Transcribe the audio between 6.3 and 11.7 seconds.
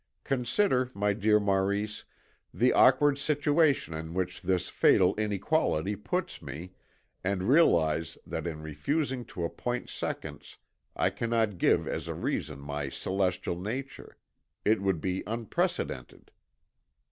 me, and realise that in refusing to appoint seconds I cannot